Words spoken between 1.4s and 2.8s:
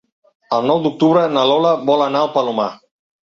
Lola vol anar al Palomar.